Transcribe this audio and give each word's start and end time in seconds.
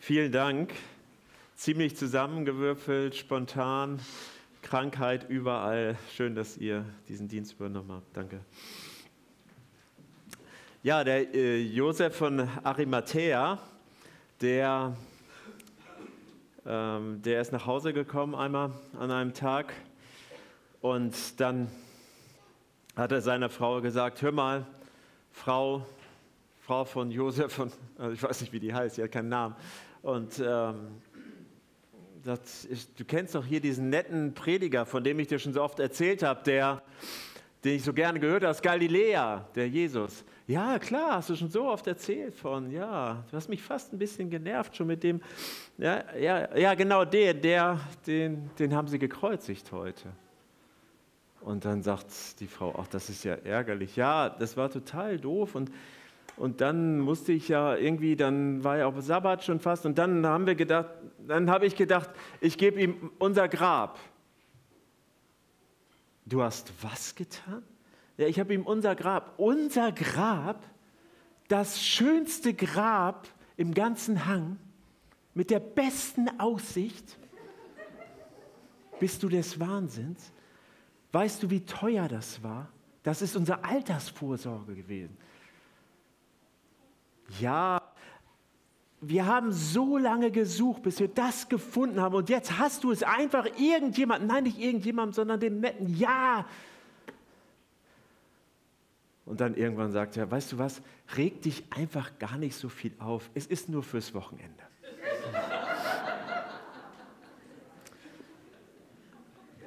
Vielen 0.00 0.30
Dank. 0.30 0.72
Ziemlich 1.56 1.96
zusammengewürfelt, 1.96 3.16
spontan, 3.16 3.98
Krankheit 4.62 5.28
überall. 5.28 5.98
Schön, 6.14 6.36
dass 6.36 6.56
ihr 6.56 6.84
diesen 7.08 7.26
Dienst 7.26 7.54
übernommen 7.54 7.90
habt. 7.92 8.16
Danke. 8.16 8.40
Ja, 10.84 11.02
der 11.02 11.34
äh, 11.34 11.60
Josef 11.60 12.16
von 12.16 12.48
Arimathea, 12.62 13.58
der, 14.40 14.96
ähm, 16.64 17.20
der 17.20 17.40
ist 17.40 17.52
nach 17.52 17.66
Hause 17.66 17.92
gekommen 17.92 18.36
einmal 18.36 18.70
an 18.98 19.10
einem 19.10 19.34
Tag 19.34 19.74
und 20.80 21.40
dann 21.40 21.68
hat 22.94 23.10
er 23.10 23.20
seiner 23.20 23.50
Frau 23.50 23.80
gesagt, 23.80 24.22
hör 24.22 24.32
mal, 24.32 24.64
Frau, 25.32 25.84
Frau 26.68 26.84
von 26.84 27.10
Josef, 27.10 27.54
von, 27.54 27.72
also 27.96 28.12
ich 28.12 28.22
weiß 28.22 28.42
nicht, 28.42 28.52
wie 28.52 28.60
die 28.60 28.74
heißt, 28.74 28.96
sie 28.96 29.02
hat 29.02 29.10
keinen 29.10 29.30
Namen. 29.30 29.56
Und 30.02 30.38
ähm, 30.38 31.00
ist, 32.68 33.00
du 33.00 33.06
kennst 33.06 33.34
doch 33.34 33.46
hier 33.46 33.62
diesen 33.62 33.88
netten 33.88 34.34
Prediger, 34.34 34.84
von 34.84 35.02
dem 35.02 35.18
ich 35.18 35.28
dir 35.28 35.38
schon 35.38 35.54
so 35.54 35.62
oft 35.62 35.80
erzählt 35.80 36.22
habe, 36.22 36.42
der, 36.42 36.82
den 37.64 37.76
ich 37.76 37.84
so 37.84 37.94
gerne 37.94 38.20
gehört 38.20 38.42
habe, 38.42 38.50
aus 38.50 38.60
Galiläa, 38.60 39.48
der 39.54 39.66
Jesus. 39.66 40.26
Ja, 40.46 40.78
klar, 40.78 41.12
hast 41.12 41.30
du 41.30 41.36
schon 41.36 41.48
so 41.48 41.64
oft 41.64 41.86
erzählt 41.86 42.34
von, 42.34 42.70
ja, 42.70 43.24
du 43.30 43.36
hast 43.38 43.48
mich 43.48 43.62
fast 43.62 43.94
ein 43.94 43.98
bisschen 43.98 44.28
genervt 44.28 44.76
schon 44.76 44.88
mit 44.88 45.02
dem, 45.02 45.22
ja, 45.78 46.04
ja, 46.16 46.54
ja 46.54 46.74
genau, 46.74 47.06
der, 47.06 47.32
der, 47.32 47.80
den, 48.06 48.50
den 48.58 48.74
haben 48.74 48.88
sie 48.88 48.98
gekreuzigt 48.98 49.72
heute. 49.72 50.10
Und 51.40 51.64
dann 51.64 51.82
sagt 51.82 52.40
die 52.40 52.46
Frau, 52.46 52.74
ach, 52.78 52.88
das 52.88 53.08
ist 53.08 53.24
ja 53.24 53.36
ärgerlich. 53.36 53.96
Ja, 53.96 54.28
das 54.28 54.58
war 54.58 54.68
total 54.68 55.18
doof 55.18 55.54
und 55.54 55.70
und 56.38 56.60
dann 56.60 57.00
musste 57.00 57.32
ich 57.32 57.48
ja 57.48 57.76
irgendwie, 57.76 58.16
dann 58.16 58.62
war 58.64 58.78
ja 58.78 58.86
auch 58.86 59.00
Sabbat 59.00 59.44
schon 59.44 59.60
fast 59.60 59.86
und 59.86 59.98
dann 59.98 60.24
haben 60.26 60.46
wir 60.46 60.54
gedacht, 60.54 60.88
dann 61.26 61.50
habe 61.50 61.66
ich 61.66 61.76
gedacht, 61.76 62.10
ich 62.40 62.56
gebe 62.56 62.80
ihm 62.80 63.10
unser 63.18 63.48
Grab. 63.48 63.98
Du 66.24 66.42
hast 66.42 66.72
was 66.82 67.14
getan? 67.14 67.62
Ja, 68.16 68.26
ich 68.26 68.38
habe 68.38 68.54
ihm 68.54 68.64
unser 68.66 68.94
Grab, 68.94 69.34
unser 69.38 69.92
Grab, 69.92 70.62
das 71.48 71.82
schönste 71.82 72.54
Grab 72.54 73.26
im 73.56 73.74
ganzen 73.74 74.26
Hang 74.26 74.58
mit 75.34 75.50
der 75.50 75.60
besten 75.60 76.28
Aussicht. 76.38 77.18
Bist 79.00 79.22
du 79.22 79.28
des 79.28 79.58
Wahnsinns? 79.58 80.32
Weißt 81.12 81.42
du, 81.42 81.50
wie 81.50 81.64
teuer 81.64 82.08
das 82.08 82.42
war? 82.42 82.68
Das 83.02 83.22
ist 83.22 83.36
unsere 83.36 83.64
Altersvorsorge 83.64 84.74
gewesen. 84.74 85.16
Ja, 87.40 87.82
wir 89.00 89.26
haben 89.26 89.52
so 89.52 89.96
lange 89.96 90.30
gesucht, 90.30 90.82
bis 90.82 90.98
wir 90.98 91.08
das 91.08 91.48
gefunden 91.48 92.00
haben. 92.00 92.14
Und 92.14 92.28
jetzt 92.28 92.58
hast 92.58 92.84
du 92.84 92.90
es 92.90 93.02
einfach 93.02 93.46
irgendjemand, 93.58 94.26
nein, 94.26 94.44
nicht 94.44 94.58
irgendjemand, 94.58 95.14
sondern 95.14 95.38
dem 95.38 95.60
netten 95.60 95.96
Ja. 95.96 96.46
Und 99.24 99.40
dann 99.42 99.54
irgendwann 99.54 99.92
sagt 99.92 100.16
er, 100.16 100.30
weißt 100.30 100.52
du 100.52 100.58
was, 100.58 100.80
reg 101.16 101.42
dich 101.42 101.62
einfach 101.70 102.18
gar 102.18 102.38
nicht 102.38 102.56
so 102.56 102.70
viel 102.70 102.92
auf. 102.98 103.28
Es 103.34 103.46
ist 103.46 103.68
nur 103.68 103.82
fürs 103.82 104.14
Wochenende. 104.14 104.62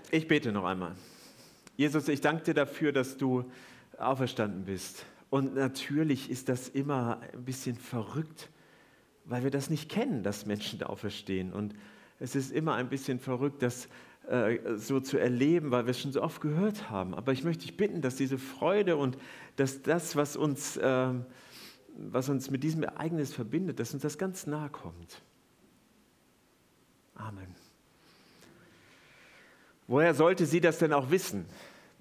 Ich 0.10 0.28
bete 0.28 0.52
noch 0.52 0.66
einmal. 0.66 0.96
Jesus, 1.78 2.08
ich 2.10 2.20
danke 2.20 2.44
dir 2.44 2.54
dafür, 2.54 2.92
dass 2.92 3.16
du 3.16 3.50
auferstanden 3.98 4.66
bist. 4.66 5.06
Und 5.32 5.56
natürlich 5.56 6.30
ist 6.30 6.50
das 6.50 6.68
immer 6.68 7.22
ein 7.22 7.46
bisschen 7.46 7.78
verrückt, 7.78 8.50
weil 9.24 9.44
wir 9.44 9.50
das 9.50 9.70
nicht 9.70 9.90
kennen, 9.90 10.24
dass 10.24 10.46
Menschen 10.46 10.78
da 10.78 10.88
auferstehen. 10.88 11.54
Und 11.54 11.74
es 12.20 12.36
ist 12.36 12.52
immer 12.52 12.76
ein 12.76 12.90
bisschen 12.90 13.18
verrückt, 13.18 13.64
das 13.64 13.88
äh, 14.28 14.60
so 14.76 15.00
zu 15.00 15.18
erleben, 15.18 15.72
weil 15.72 15.86
wir 15.86 15.92
es 15.92 16.02
schon 16.02 16.12
so 16.12 16.22
oft 16.22 16.42
gehört 16.42 16.90
haben. 16.90 17.16
Aber 17.16 17.32
ich 17.32 17.46
möchte 17.46 17.62
dich 17.62 17.78
bitten, 17.78 18.02
dass 18.02 18.18
diese 18.18 18.38
Freude 18.38 18.98
und 18.98 19.18
dass 19.56 19.82
das, 19.82 20.18
was 20.18 20.36
uns, 20.36 20.76
äh, 20.76 21.14
was 21.96 22.28
uns 22.28 22.52
mit 22.52 22.62
diesem 22.62 22.84
Ereignis 22.84 23.34
verbindet, 23.34 23.80
dass 23.80 23.94
uns 23.94 24.04
das 24.04 24.18
ganz 24.18 24.48
nahe 24.48 24.70
kommt. 24.70 25.22
Amen. 27.16 27.56
Woher 29.88 30.14
sollte 30.14 30.46
sie 30.46 30.60
das 30.60 30.80
denn 30.80 30.92
auch 30.92 31.10
wissen? 31.10 31.46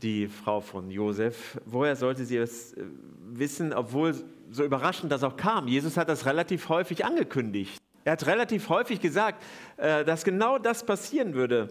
Die 0.03 0.29
Frau 0.29 0.61
von 0.61 0.91
Josef. 0.91 1.61
Woher 1.67 1.97
sollte 1.97 2.25
sie 2.25 2.37
es 2.37 2.73
äh, 2.73 2.85
wissen, 3.31 3.73
obwohl 3.73 4.15
so 4.51 4.65
überraschend 4.65 5.13
das 5.13 5.23
auch 5.23 5.37
kam? 5.37 5.69
Jesus 5.69 5.97
hat 5.97 6.09
das 6.09 6.27
relativ 6.27 6.69
häufig 6.69 7.05
angekündigt. 7.05 7.81
Er 8.05 8.13
hat 8.13 8.27
relativ 8.27 8.69
häufig 8.69 9.01
gesagt, 9.01 9.43
äh, 9.77 10.05
dass 10.05 10.25
genau 10.25 10.59
das 10.59 10.85
passieren 10.85 11.35
würde. 11.35 11.69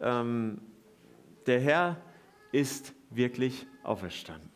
Ähm, 0.00 0.60
der 1.46 1.60
Herr 1.60 1.96
ist 2.52 2.92
wirklich 3.10 3.66
auferstanden. 3.82 4.50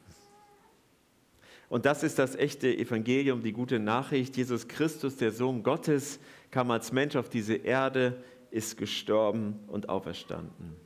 Und 1.69 1.87
das 1.87 2.03
ist 2.03 2.19
das 2.19 2.37
echte 2.37 2.69
Evangelium, 2.69 3.43
die 3.43 3.53
gute 3.53 3.81
Nachricht. 3.81 4.37
Jesus 4.37 4.69
Christus, 4.69 5.17
der 5.17 5.33
Sohn 5.33 5.62
Gottes, 5.62 6.21
kam 6.51 6.71
als 6.71 6.93
Mensch 6.93 7.17
auf 7.17 7.29
diese 7.29 7.55
Erde, 7.55 8.23
ist 8.51 8.77
gestorben 8.77 9.59
und 9.67 9.89
auferstanden. 9.89 10.77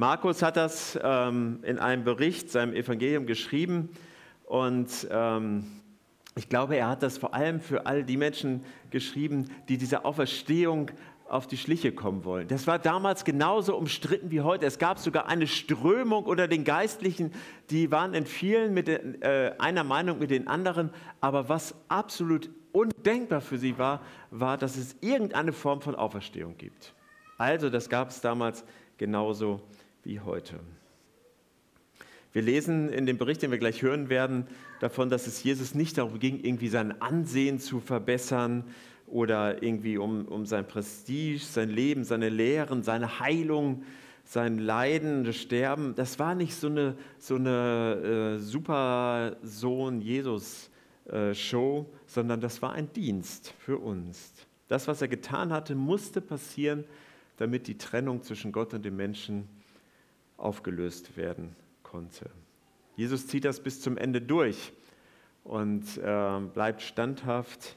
Markus 0.00 0.40
hat 0.40 0.56
das 0.56 0.98
ähm, 1.02 1.58
in 1.62 1.78
einem 1.78 2.04
Bericht, 2.04 2.50
seinem 2.50 2.72
Evangelium 2.72 3.26
geschrieben 3.26 3.90
und 4.46 4.88
ähm, 5.10 5.66
ich 6.36 6.48
glaube, 6.48 6.76
er 6.76 6.88
hat 6.88 7.02
das 7.02 7.18
vor 7.18 7.34
allem 7.34 7.60
für 7.60 7.84
all 7.84 8.02
die 8.02 8.16
Menschen 8.16 8.64
geschrieben, 8.88 9.50
die 9.68 9.76
dieser 9.76 10.06
Auferstehung 10.06 10.90
auf 11.28 11.46
die 11.46 11.58
Schliche 11.58 11.92
kommen 11.92 12.24
wollen. 12.24 12.48
Das 12.48 12.66
war 12.66 12.78
damals 12.78 13.26
genauso 13.26 13.76
umstritten 13.76 14.30
wie 14.30 14.40
heute. 14.40 14.64
Es 14.64 14.78
gab 14.78 14.98
sogar 14.98 15.28
eine 15.28 15.46
Strömung 15.46 16.24
unter 16.24 16.48
den 16.48 16.64
Geistlichen, 16.64 17.30
die 17.68 17.92
waren 17.92 18.14
in 18.14 18.24
vielen 18.24 18.72
mit 18.72 18.88
den, 18.88 19.20
äh, 19.20 19.52
einer 19.58 19.84
Meinung 19.84 20.18
mit 20.18 20.30
den 20.30 20.48
anderen. 20.48 20.94
Aber 21.20 21.50
was 21.50 21.74
absolut 21.88 22.48
undenkbar 22.72 23.42
für 23.42 23.58
sie 23.58 23.76
war, 23.76 24.00
war, 24.30 24.56
dass 24.56 24.78
es 24.78 24.96
irgendeine 25.02 25.52
Form 25.52 25.82
von 25.82 25.94
Auferstehung 25.94 26.56
gibt. 26.56 26.94
Also 27.36 27.68
das 27.68 27.90
gab 27.90 28.08
es 28.08 28.22
damals 28.22 28.64
genauso 28.96 29.60
wie 30.04 30.20
heute. 30.20 30.60
Wir 32.32 32.42
lesen 32.42 32.90
in 32.90 33.06
dem 33.06 33.18
Bericht, 33.18 33.42
den 33.42 33.50
wir 33.50 33.58
gleich 33.58 33.82
hören 33.82 34.08
werden, 34.08 34.46
davon, 34.78 35.10
dass 35.10 35.26
es 35.26 35.42
Jesus 35.42 35.74
nicht 35.74 35.98
darum 35.98 36.20
ging, 36.20 36.38
irgendwie 36.44 36.68
sein 36.68 37.02
Ansehen 37.02 37.58
zu 37.58 37.80
verbessern 37.80 38.62
oder 39.08 39.64
irgendwie 39.64 39.98
um, 39.98 40.26
um 40.26 40.46
sein 40.46 40.68
Prestige, 40.68 41.40
sein 41.40 41.70
Leben, 41.70 42.04
seine 42.04 42.28
Lehren, 42.28 42.84
seine 42.84 43.18
Heilung, 43.18 43.82
sein 44.24 44.58
Leiden, 44.58 45.24
das 45.24 45.34
Sterben. 45.36 45.96
Das 45.96 46.20
war 46.20 46.36
nicht 46.36 46.54
so 46.54 46.68
eine, 46.68 46.94
so 47.18 47.34
eine 47.34 48.36
äh, 48.36 48.38
super 48.38 49.34
Sohn-Jesus-Show, 49.42 51.80
äh, 51.80 51.84
sondern 52.06 52.40
das 52.40 52.62
war 52.62 52.74
ein 52.74 52.92
Dienst 52.92 53.52
für 53.58 53.78
uns. 53.78 54.34
Das, 54.68 54.86
was 54.86 55.02
er 55.02 55.08
getan 55.08 55.52
hatte, 55.52 55.74
musste 55.74 56.20
passieren, 56.20 56.84
damit 57.38 57.66
die 57.66 57.76
Trennung 57.76 58.22
zwischen 58.22 58.52
Gott 58.52 58.72
und 58.72 58.84
dem 58.84 58.94
Menschen 58.94 59.48
aufgelöst 60.40 61.16
werden 61.16 61.54
konnte. 61.82 62.30
Jesus 62.96 63.26
zieht 63.26 63.44
das 63.44 63.60
bis 63.62 63.80
zum 63.80 63.96
Ende 63.96 64.20
durch 64.20 64.72
und 65.44 65.98
äh, 65.98 66.40
bleibt 66.52 66.82
standhaft. 66.82 67.76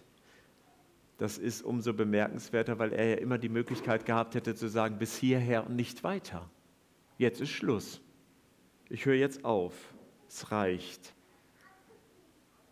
Das 1.18 1.38
ist 1.38 1.62
umso 1.62 1.94
bemerkenswerter, 1.94 2.80
weil 2.80 2.92
er 2.92 3.06
ja 3.12 3.16
immer 3.16 3.38
die 3.38 3.50
Möglichkeit 3.50 4.06
gehabt 4.06 4.36
hätte 4.36 4.56
zu 4.56 4.68
sagen, 4.68 4.98
bis 4.98 5.16
hierher 5.16 5.66
und 5.66 5.76
nicht 5.76 6.04
weiter. 6.04 6.50
Jetzt 7.18 7.40
ist 7.40 7.52
Schluss. 7.52 8.02
Ich 8.90 9.06
höre 9.06 9.16
jetzt 9.16 9.46
auf. 9.46 9.74
Es 10.28 10.52
reicht. 10.52 11.14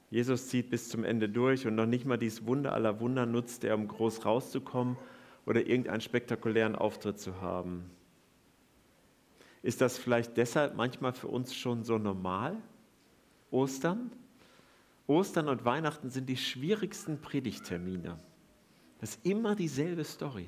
Jesus 0.09 0.49
zieht 0.49 0.69
bis 0.69 0.89
zum 0.89 1.05
Ende 1.05 1.29
durch 1.29 1.65
und 1.65 1.75
noch 1.75 1.85
nicht 1.85 2.05
mal 2.05 2.17
dieses 2.17 2.45
Wunder 2.45 2.73
aller 2.73 2.99
Wunder 2.99 3.25
nutzt 3.25 3.63
er, 3.63 3.75
um 3.75 3.87
groß 3.87 4.25
rauszukommen 4.25 4.97
oder 5.45 5.65
irgendeinen 5.65 6.01
spektakulären 6.01 6.75
Auftritt 6.75 7.19
zu 7.19 7.39
haben. 7.39 7.89
Ist 9.63 9.81
das 9.81 9.97
vielleicht 9.97 10.37
deshalb 10.37 10.75
manchmal 10.75 11.13
für 11.13 11.27
uns 11.27 11.53
schon 11.53 11.83
so 11.83 11.97
normal? 11.97 12.57
Ostern? 13.51 14.11
Ostern 15.07 15.49
und 15.49 15.65
Weihnachten 15.65 16.09
sind 16.09 16.27
die 16.27 16.37
schwierigsten 16.37 17.19
Predigtermine. 17.19 18.17
Das 18.99 19.15
ist 19.15 19.25
immer 19.25 19.55
dieselbe 19.55 20.03
Story. 20.03 20.47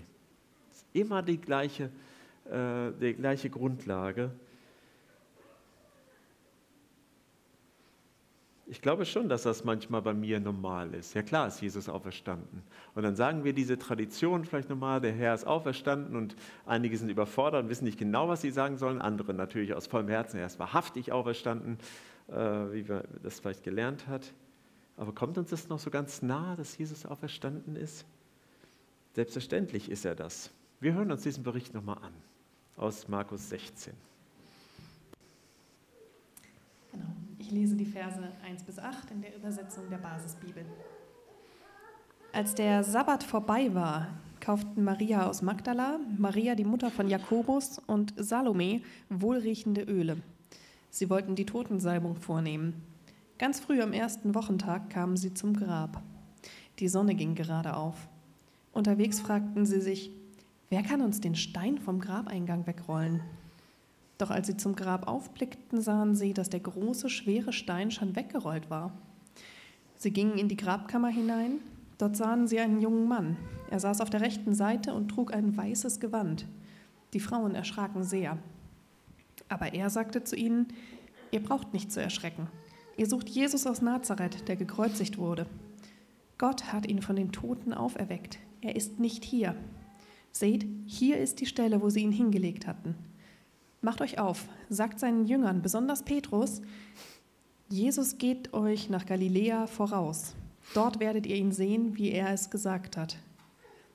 Das 0.69 0.77
ist 0.77 0.87
immer 0.93 1.21
die 1.21 1.39
gleiche, 1.39 1.91
äh, 2.49 2.91
die 2.99 3.13
gleiche 3.13 3.49
Grundlage. 3.49 4.31
Ich 8.73 8.81
glaube 8.81 9.05
schon, 9.05 9.29
dass 9.29 9.43
das 9.43 9.63
manchmal 9.63 10.01
bei 10.01 10.15
mir 10.15 10.39
normal 10.39 10.95
ist. 10.95 11.13
Ja 11.13 11.21
klar 11.21 11.47
ist 11.47 11.61
Jesus 11.61 11.87
auferstanden. 11.87 12.63
Und 12.95 13.03
dann 13.03 13.15
sagen 13.15 13.43
wir 13.43 13.53
diese 13.53 13.77
Tradition 13.77 14.45
vielleicht 14.45 14.67
nochmal, 14.67 14.99
der 14.99 15.11
Herr 15.11 15.35
ist 15.35 15.45
auferstanden 15.45 16.15
und 16.15 16.35
einige 16.65 16.97
sind 16.97 17.09
überfordert 17.09 17.65
und 17.65 17.69
wissen 17.69 17.83
nicht 17.83 17.99
genau, 17.99 18.29
was 18.29 18.41
sie 18.41 18.49
sagen 18.49 18.77
sollen. 18.77 18.99
Andere 18.99 19.35
natürlich 19.35 19.75
aus 19.75 19.85
vollem 19.85 20.07
Herzen, 20.07 20.39
er 20.39 20.47
ist 20.47 20.57
wahrhaftig 20.57 21.11
auferstanden, 21.11 21.77
äh, 22.29 22.33
wie 22.33 22.89
wir 22.89 23.03
das 23.21 23.39
vielleicht 23.39 23.63
gelernt 23.63 24.07
hat. 24.07 24.33
Aber 24.97 25.13
kommt 25.13 25.37
uns 25.37 25.51
das 25.51 25.69
noch 25.69 25.77
so 25.77 25.91
ganz 25.91 26.23
nah, 26.23 26.55
dass 26.55 26.75
Jesus 26.75 27.05
auferstanden 27.05 27.75
ist? 27.75 28.07
Selbstverständlich 29.13 29.91
ist 29.91 30.03
er 30.03 30.15
das. 30.15 30.49
Wir 30.79 30.95
hören 30.95 31.11
uns 31.11 31.21
diesen 31.21 31.43
Bericht 31.43 31.75
nochmal 31.75 31.99
an 32.01 32.13
aus 32.77 33.07
Markus 33.07 33.49
16. 33.49 33.93
Genau. 36.91 37.23
Ich 37.43 37.51
lese 37.51 37.75
die 37.75 37.85
Verse 37.85 38.17
1 38.49 38.63
bis 38.63 38.79
8 38.79 39.11
in 39.11 39.21
der 39.21 39.35
Übersetzung 39.35 39.89
der 39.89 39.97
Basisbibel. 39.97 40.63
Als 42.31 42.55
der 42.55 42.85
Sabbat 42.85 43.21
vorbei 43.21 43.73
war, 43.73 44.07
kauften 44.39 44.81
Maria 44.81 45.27
aus 45.27 45.41
Magdala, 45.41 45.99
Maria 46.17 46.55
die 46.55 46.63
Mutter 46.63 46.89
von 46.89 47.09
Jakobus 47.09 47.79
und 47.85 48.13
Salome 48.15 48.81
wohlriechende 49.09 49.81
Öle. 49.81 50.21
Sie 50.89 51.09
wollten 51.09 51.35
die 51.35 51.45
Totensalbung 51.45 52.15
vornehmen. 52.15 52.81
Ganz 53.37 53.59
früh 53.59 53.81
am 53.81 53.91
ersten 53.91 54.35
Wochentag 54.35 54.89
kamen 54.89 55.17
sie 55.17 55.33
zum 55.33 55.53
Grab. 55.53 56.01
Die 56.79 56.87
Sonne 56.87 57.13
ging 57.13 57.35
gerade 57.35 57.75
auf. 57.75 58.07
Unterwegs 58.71 59.19
fragten 59.19 59.65
sie 59.65 59.81
sich, 59.81 60.11
wer 60.69 60.81
kann 60.81 61.01
uns 61.01 61.19
den 61.19 61.35
Stein 61.35 61.77
vom 61.77 61.99
Grabeingang 61.99 62.65
wegrollen? 62.67 63.19
Doch 64.17 64.29
als 64.29 64.47
sie 64.47 64.57
zum 64.57 64.75
Grab 64.75 65.07
aufblickten, 65.07 65.81
sahen 65.81 66.15
sie, 66.15 66.33
dass 66.33 66.49
der 66.49 66.59
große, 66.59 67.09
schwere 67.09 67.51
Stein 67.51 67.91
schon 67.91 68.15
weggerollt 68.15 68.69
war. 68.69 68.91
Sie 69.95 70.11
gingen 70.11 70.37
in 70.37 70.47
die 70.47 70.57
Grabkammer 70.57 71.09
hinein. 71.09 71.59
Dort 71.97 72.17
sahen 72.17 72.47
sie 72.47 72.59
einen 72.59 72.81
jungen 72.81 73.07
Mann. 73.07 73.37
Er 73.69 73.79
saß 73.79 74.01
auf 74.01 74.09
der 74.09 74.21
rechten 74.21 74.53
Seite 74.53 74.93
und 74.93 75.09
trug 75.09 75.33
ein 75.33 75.55
weißes 75.55 75.99
Gewand. 75.99 76.45
Die 77.13 77.19
Frauen 77.19 77.55
erschraken 77.55 78.03
sehr. 78.03 78.37
Aber 79.49 79.73
er 79.73 79.89
sagte 79.89 80.23
zu 80.23 80.35
ihnen, 80.35 80.67
ihr 81.31 81.41
braucht 81.41 81.73
nicht 81.73 81.91
zu 81.91 82.01
erschrecken. 82.01 82.47
Ihr 82.97 83.07
sucht 83.07 83.29
Jesus 83.29 83.65
aus 83.65 83.81
Nazareth, 83.81 84.47
der 84.47 84.55
gekreuzigt 84.55 85.17
wurde. 85.17 85.47
Gott 86.37 86.73
hat 86.73 86.87
ihn 86.87 87.01
von 87.01 87.15
den 87.15 87.31
Toten 87.31 87.73
auferweckt. 87.73 88.39
Er 88.61 88.75
ist 88.75 88.99
nicht 88.99 89.23
hier. 89.23 89.55
Seht, 90.31 90.65
hier 90.85 91.17
ist 91.17 91.39
die 91.39 91.45
Stelle, 91.45 91.81
wo 91.81 91.89
sie 91.89 92.01
ihn 92.01 92.11
hingelegt 92.11 92.67
hatten. 92.67 92.95
Macht 93.83 93.99
euch 93.99 94.17
auf, 94.17 94.45
sagt 94.69 94.97
seinen 94.97 95.25
Jüngern, 95.25 95.61
besonders 95.61 96.03
Petrus, 96.03 96.61
Jesus 97.67 98.17
geht 98.17 98.53
euch 98.53 98.89
nach 98.89 99.05
Galiläa 99.05 99.67
voraus. 99.67 100.35
Dort 100.73 101.01
werdet 101.01 101.25
ihr 101.25 101.35
ihn 101.35 101.51
sehen, 101.51 101.97
wie 101.97 102.11
er 102.11 102.29
es 102.29 102.49
gesagt 102.49 102.95
hat. 102.95 103.17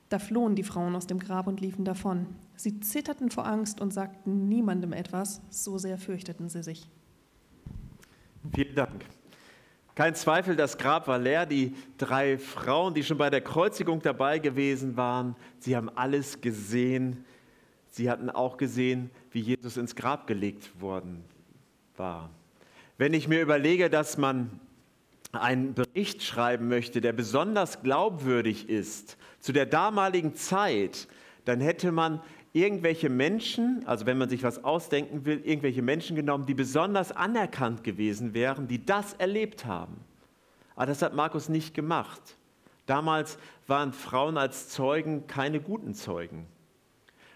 Da 0.09 0.19
flohen 0.19 0.55
die 0.55 0.63
Frauen 0.63 0.95
aus 0.95 1.07
dem 1.07 1.17
Grab 1.17 1.47
und 1.47 1.59
liefen 1.59 1.85
davon. 1.85 2.27
Sie 2.55 2.79
zitterten 2.81 3.31
vor 3.31 3.47
Angst 3.47 3.81
und 3.81 3.91
sagten 3.91 4.47
niemandem 4.47 4.93
etwas, 4.93 5.41
so 5.49 5.79
sehr 5.79 5.97
fürchteten 5.97 6.49
sie 6.49 6.61
sich. 6.61 6.87
Vielen 8.53 8.75
Dank. 8.75 9.05
Kein 9.95 10.13
Zweifel, 10.13 10.55
das 10.55 10.77
Grab 10.77 11.07
war 11.07 11.17
leer. 11.17 11.47
Die 11.47 11.73
drei 11.97 12.37
Frauen, 12.37 12.93
die 12.93 13.03
schon 13.03 13.17
bei 13.17 13.31
der 13.31 13.41
Kreuzigung 13.41 14.03
dabei 14.03 14.37
gewesen 14.37 14.97
waren, 14.97 15.35
sie 15.57 15.75
haben 15.75 15.89
alles 15.89 16.41
gesehen, 16.41 17.25
Sie 17.89 18.09
hatten 18.09 18.29
auch 18.29 18.57
gesehen, 18.57 19.09
wie 19.31 19.39
Jesus 19.39 19.77
ins 19.77 19.95
Grab 19.95 20.27
gelegt 20.27 20.81
worden 20.81 21.23
war. 21.97 22.29
Wenn 22.97 23.13
ich 23.13 23.27
mir 23.27 23.41
überlege, 23.41 23.89
dass 23.89 24.17
man 24.17 24.59
einen 25.31 25.73
Bericht 25.73 26.23
schreiben 26.23 26.67
möchte, 26.67 27.01
der 27.01 27.13
besonders 27.13 27.81
glaubwürdig 27.81 28.69
ist 28.69 29.17
zu 29.39 29.53
der 29.53 29.65
damaligen 29.65 30.35
Zeit, 30.35 31.07
dann 31.45 31.61
hätte 31.61 31.91
man 31.91 32.21
irgendwelche 32.53 33.09
Menschen, 33.09 33.83
also 33.85 34.05
wenn 34.05 34.17
man 34.17 34.29
sich 34.29 34.43
was 34.43 34.63
ausdenken 34.63 35.25
will, 35.25 35.41
irgendwelche 35.45 35.81
Menschen 35.81 36.15
genommen, 36.15 36.45
die 36.45 36.55
besonders 36.55 37.11
anerkannt 37.11 37.83
gewesen 37.83 38.33
wären, 38.33 38.67
die 38.67 38.83
das 38.85 39.13
erlebt 39.13 39.65
haben. 39.65 39.97
Aber 40.75 40.87
das 40.87 41.01
hat 41.01 41.13
Markus 41.13 41.49
nicht 41.49 41.73
gemacht. 41.73 42.21
Damals 42.85 43.37
waren 43.67 43.93
Frauen 43.93 44.37
als 44.37 44.69
Zeugen 44.69 45.27
keine 45.27 45.59
guten 45.59 45.93
Zeugen. 45.93 46.47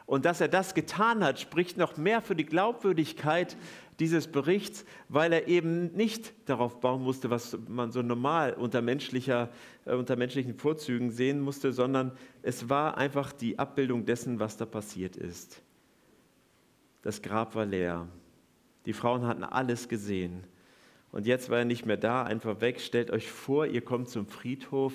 Und 0.06 0.26
dass 0.26 0.42
er 0.42 0.48
das 0.48 0.74
getan 0.74 1.24
hat, 1.24 1.40
spricht 1.40 1.78
noch 1.78 1.98
mehr 1.98 2.22
für 2.22 2.36
die 2.36 2.46
Glaubwürdigkeit 2.46 3.56
dieses 4.00 4.28
Berichts, 4.28 4.86
weil 5.08 5.32
er 5.34 5.48
eben 5.48 5.94
nicht 5.94 6.34
darauf 6.50 6.80
bauen 6.80 7.04
musste, 7.04 7.30
was 7.30 7.58
man 7.68 7.92
so 7.92 8.02
normal 8.02 8.54
unter, 8.54 8.82
menschlicher, 8.82 9.50
äh, 9.86 9.94
unter 9.94 10.16
menschlichen 10.16 10.56
Vorzügen 10.56 11.12
sehen 11.12 11.40
musste, 11.40 11.72
sondern 11.72 12.12
es 12.42 12.70
war 12.70 12.98
einfach 12.98 13.32
die 13.32 13.60
Abbildung 13.60 14.06
dessen, 14.06 14.40
was 14.40 14.58
da 14.58 14.66
passiert 14.66 15.16
ist. 15.16 15.62
Das 17.02 17.22
Grab 17.22 17.56
war 17.56 17.66
leer. 17.66 18.08
Die 18.86 18.94
Frauen 18.94 19.26
hatten 19.26 19.44
alles 19.44 19.88
gesehen. 19.88 20.44
Und 21.12 21.28
jetzt 21.28 21.50
war 21.50 21.60
er 21.60 21.66
nicht 21.66 21.86
mehr 21.86 21.98
da, 21.98 22.24
einfach 22.24 22.60
weg. 22.60 22.82
Stellt 22.82 23.12
euch 23.12 23.32
vor, 23.32 23.68
ihr 23.68 23.82
kommt 23.82 24.10
zum 24.10 24.26
Friedhof 24.26 24.94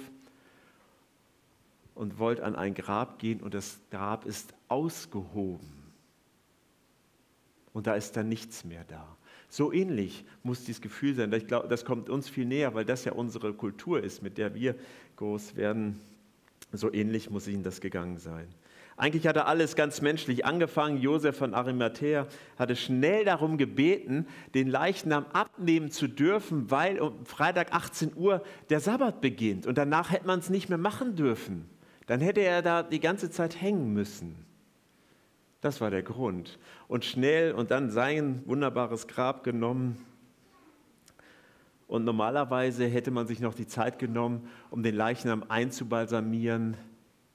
und 1.99 2.19
wollt 2.19 2.41
an 2.41 2.55
ein 2.55 2.75
Grab 2.75 3.19
gehen 3.19 3.41
und 3.41 3.55
das 3.55 3.81
Grab 3.91 4.25
ist 4.25 4.55
ausgehoben. 4.69 5.69
Und 7.73 7.89
da 7.89 7.95
ist 7.95 8.17
dann 8.17 8.29
nichts 8.29 8.65
mehr 8.65 8.85
da. 8.85 9.17
So 9.49 9.73
ähnlich 9.73 10.25
muss 10.45 10.65
dieses 10.65 10.81
Gefühl 10.81 11.15
sein. 11.15 11.33
Ich 11.33 11.49
glaube, 11.49 11.67
das 11.67 11.85
kommt 11.85 12.09
uns 12.09 12.29
viel 12.29 12.45
näher, 12.45 12.75
weil 12.75 12.85
das 12.85 13.05
ja 13.05 13.12
unsere 13.12 13.53
Kultur 13.53 14.03
ist, 14.03 14.23
mit 14.23 14.39
der 14.39 14.55
wir 14.55 14.77
groß 15.17 15.56
werden. 15.56 15.99
So 16.73 16.93
ähnlich 16.93 17.31
muss 17.31 17.49
ihnen 17.49 17.65
das 17.65 17.81
gegangen 17.81 18.19
sein. 18.19 18.47
Eigentlich 18.97 19.27
hatte 19.27 19.47
alles 19.47 19.75
ganz 19.75 20.00
menschlich 20.00 20.45
angefangen. 20.45 20.99
Josef 20.99 21.37
von 21.37 21.55
Arimathea 21.55 22.27
hatte 22.59 22.77
schnell 22.77 23.25
darum 23.25 23.59
gebeten, 23.59 24.27
den 24.55 24.69
Leichnam 24.69 25.27
abnehmen 25.33 25.91
zu 25.91 26.06
dürfen, 26.06 26.71
weil 26.71 27.00
um 27.00 27.25
Freitag 27.27 27.73
18 27.73 28.12
Uhr 28.15 28.45
der 28.71 28.81
Sabbat 28.81 29.21
beginnt. 29.21 29.67
Und 29.67 29.79
danach 29.79 30.12
hätte 30.12 30.27
man 30.27 30.39
es 30.39 30.50
nicht 30.50 30.69
mehr 30.69 30.79
machen 30.79 31.17
dürfen 31.17 31.69
dann 32.09 32.23
hätte 32.23 32.41
er 32.41 32.63
da 32.63 32.83
die 32.83 33.01
ganze 33.01 33.31
Zeit 33.31 33.61
hängen 33.61 33.93
müssen. 33.93 34.35
Das 35.61 35.83
war 35.83 35.91
der 35.91 36.03
Grund. 36.03 36.59
Und 36.89 37.05
schnell 37.05 37.53
und 37.53 37.71
dann 37.71 37.91
sein 37.91 38.43
wunderbares 38.47 39.07
Grab 39.09 39.45
genommen. 39.45 39.99
Und 41.87 42.07
normalerweise 42.07 42.87
hätte 42.87 43.11
man 43.11 43.27
sich 43.27 43.41
noch 43.41 43.53
die 43.53 43.67
Zeit 43.67 43.99
genommen, 43.99 44.49
um 44.71 44.83
den 44.83 44.95
Leichnam 44.95 45.45
einzubalsamieren, 45.49 46.79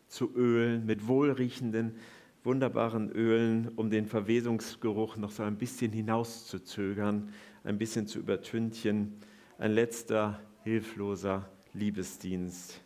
zu 0.08 0.34
ölen, 0.36 0.88
mit 0.88 1.08
wohlriechenden, 1.08 1.96
wunderbaren 2.44 3.12
Ölen, 3.12 3.70
um 3.76 3.92
den 3.92 4.08
Verwesungsgeruch 4.08 5.18
noch 5.18 5.32
so 5.32 5.44
ein 5.44 5.58
bisschen 5.58 5.92
hinauszuzögern, 5.92 7.32
ein 7.64 7.78
bisschen 7.78 8.08
zu 8.08 8.18
übertünchen. 8.18 9.20
Ein 9.60 9.74
letzter 9.74 10.40
hilfloser 10.64 11.48
Liebesdienst 11.74 12.83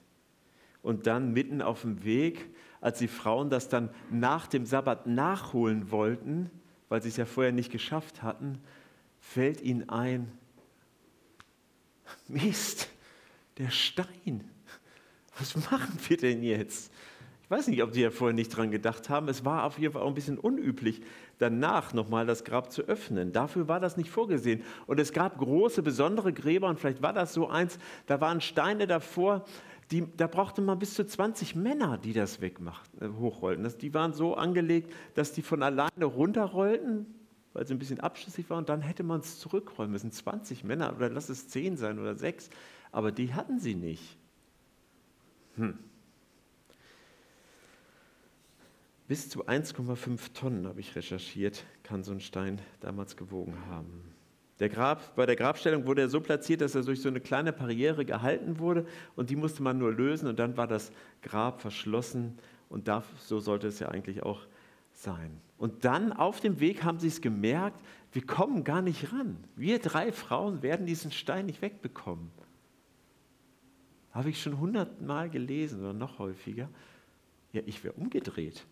und 0.87 1.05
dann 1.05 1.33
mitten 1.33 1.61
auf 1.61 1.81
dem 1.81 2.05
Weg, 2.05 2.45
als 2.79 2.99
die 2.99 3.09
Frauen 3.09 3.49
das 3.49 3.67
dann 3.67 3.89
nach 4.09 4.47
dem 4.47 4.65
Sabbat 4.65 5.05
nachholen 5.05 5.91
wollten, 5.91 6.49
weil 6.87 7.01
sie 7.01 7.09
es 7.09 7.17
ja 7.17 7.25
vorher 7.25 7.51
nicht 7.51 7.73
geschafft 7.73 8.23
hatten, 8.23 8.59
fällt 9.19 9.59
ihnen 9.59 9.89
ein, 9.89 10.31
Mist, 12.29 12.87
der 13.57 13.69
Stein, 13.69 14.49
was 15.37 15.57
machen 15.69 15.99
wir 16.07 16.15
denn 16.15 16.41
jetzt? 16.41 16.89
Ich 17.43 17.51
weiß 17.51 17.67
nicht, 17.67 17.83
ob 17.83 17.91
die 17.91 18.01
ja 18.01 18.09
vorher 18.09 18.33
nicht 18.33 18.49
dran 18.49 18.71
gedacht 18.71 19.09
haben. 19.09 19.27
Es 19.27 19.43
war 19.43 19.65
auf 19.65 19.79
jeden 19.79 19.93
Fall 19.93 20.01
auch 20.03 20.07
ein 20.07 20.13
bisschen 20.13 20.37
unüblich, 20.37 21.01
danach 21.37 21.93
nochmal 21.93 22.25
das 22.25 22.45
Grab 22.45 22.71
zu 22.71 22.83
öffnen. 22.83 23.33
Dafür 23.33 23.67
war 23.67 23.81
das 23.81 23.97
nicht 23.97 24.09
vorgesehen. 24.09 24.63
Und 24.85 24.99
es 25.01 25.11
gab 25.11 25.37
große, 25.37 25.81
besondere 25.81 26.31
Gräber, 26.31 26.67
und 26.67 26.79
vielleicht 26.79 27.01
war 27.01 27.13
das 27.13 27.33
so 27.33 27.49
eins, 27.49 27.77
da 28.05 28.21
waren 28.21 28.39
Steine 28.39 28.87
davor, 28.87 29.45
die, 29.91 30.05
da 30.17 30.27
brauchte 30.27 30.61
man 30.61 30.79
bis 30.79 30.95
zu 30.95 31.05
20 31.05 31.55
Männer, 31.55 31.97
die 31.97 32.13
das 32.13 32.41
wegmachten, 32.41 33.01
äh, 33.01 33.09
hochrollten. 33.17 33.63
Das, 33.63 33.77
die 33.77 33.93
waren 33.93 34.13
so 34.13 34.35
angelegt, 34.35 34.93
dass 35.13 35.31
die 35.31 35.41
von 35.41 35.63
alleine 35.63 36.05
runterrollten, 36.05 37.05
weil 37.53 37.65
sie 37.65 37.73
ein 37.73 37.79
bisschen 37.79 37.99
abschüssig 37.99 38.49
waren. 38.49 38.59
Und 38.59 38.69
dann 38.69 38.81
hätte 38.81 39.03
man 39.03 39.21
es 39.21 39.39
zurückrollen 39.39 39.91
müssen. 39.91 40.11
20 40.11 40.63
Männer 40.63 40.93
oder 40.95 41.09
lass 41.09 41.29
es 41.29 41.47
10 41.47 41.77
sein 41.77 41.99
oder 41.99 42.15
6. 42.15 42.49
Aber 42.91 43.11
die 43.11 43.33
hatten 43.33 43.59
sie 43.59 43.75
nicht. 43.75 44.17
Hm. 45.55 45.77
Bis 49.07 49.29
zu 49.29 49.47
1,5 49.47 50.33
Tonnen, 50.33 50.67
habe 50.67 50.81
ich 50.81 50.95
recherchiert, 50.97 51.65
kann 51.83 52.03
so 52.03 52.11
ein 52.11 52.19
Stein 52.19 52.59
damals 52.81 53.15
gewogen 53.15 53.55
haben. 53.69 54.16
Der 54.59 54.69
Grab, 54.69 55.15
bei 55.15 55.25
der 55.25 55.35
Grabstellung 55.35 55.85
wurde 55.85 56.01
er 56.01 56.09
so 56.09 56.19
platziert, 56.19 56.61
dass 56.61 56.73
er 56.73 56.81
durch 56.81 57.01
so 57.01 57.09
eine 57.09 57.19
kleine 57.19 57.53
Barriere 57.53 58.05
gehalten 58.05 58.57
wurde 58.57 58.85
und 59.15 59.29
die 59.29 59.35
musste 59.35 59.61
man 59.61 59.77
nur 59.77 59.93
lösen 59.93 60.27
und 60.27 60.39
dann 60.39 60.57
war 60.57 60.67
das 60.67 60.91
Grab 61.21 61.61
verschlossen 61.61 62.37
und 62.69 62.87
da, 62.87 63.03
so 63.19 63.39
sollte 63.39 63.67
es 63.67 63.79
ja 63.79 63.89
eigentlich 63.89 64.23
auch 64.23 64.41
sein. 64.93 65.39
Und 65.57 65.85
dann 65.85 66.11
auf 66.11 66.39
dem 66.39 66.59
Weg 66.59 66.83
haben 66.83 66.99
sie 66.99 67.07
es 67.07 67.21
gemerkt, 67.21 67.79
wir 68.11 68.25
kommen 68.25 68.63
gar 68.63 68.81
nicht 68.81 69.11
ran. 69.13 69.37
Wir 69.55 69.79
drei 69.79 70.11
Frauen 70.11 70.63
werden 70.63 70.85
diesen 70.85 71.11
Stein 71.11 71.45
nicht 71.45 71.61
wegbekommen. 71.61 72.31
Habe 74.11 74.29
ich 74.31 74.41
schon 74.41 74.59
hundertmal 74.59 75.29
gelesen 75.29 75.81
oder 75.81 75.93
noch 75.93 76.17
häufiger. 76.17 76.69
Ja, 77.53 77.61
ich 77.65 77.83
wäre 77.83 77.93
umgedreht. 77.93 78.65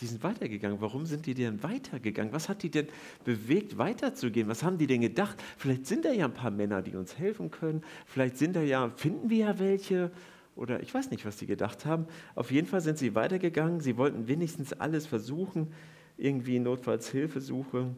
Die 0.00 0.06
sind 0.06 0.22
weitergegangen. 0.22 0.80
Warum 0.80 1.06
sind 1.06 1.26
die 1.26 1.34
denn 1.34 1.62
weitergegangen? 1.62 2.32
Was 2.32 2.48
hat 2.48 2.62
die 2.62 2.70
denn 2.70 2.86
bewegt, 3.24 3.78
weiterzugehen? 3.78 4.48
Was 4.48 4.62
haben 4.62 4.78
die 4.78 4.86
denn 4.86 5.00
gedacht? 5.00 5.42
Vielleicht 5.56 5.86
sind 5.86 6.04
da 6.04 6.12
ja 6.12 6.26
ein 6.26 6.34
paar 6.34 6.52
Männer, 6.52 6.82
die 6.82 6.94
uns 6.94 7.18
helfen 7.18 7.50
können. 7.50 7.82
Vielleicht 8.06 8.36
sind 8.36 8.54
da 8.54 8.62
ja, 8.62 8.90
finden 8.90 9.28
wir 9.28 9.38
ja 9.38 9.58
welche. 9.58 10.12
oder 10.54 10.80
ich 10.82 10.94
weiß 10.94 11.10
nicht, 11.10 11.26
was 11.26 11.38
sie 11.38 11.46
gedacht 11.46 11.84
haben. 11.84 12.06
Auf 12.36 12.52
jeden 12.52 12.68
Fall 12.68 12.80
sind 12.80 12.98
sie 12.98 13.14
weitergegangen. 13.16 13.80
Sie 13.80 13.96
wollten 13.96 14.28
wenigstens 14.28 14.72
alles 14.72 15.06
versuchen, 15.06 15.72
irgendwie 16.16 16.60
notfalls 16.60 17.10
Hilfe 17.10 17.40
suchen. 17.40 17.96